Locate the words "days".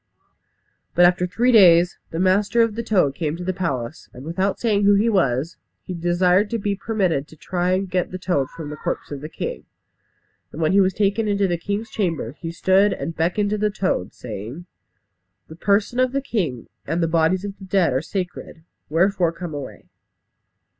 1.51-1.99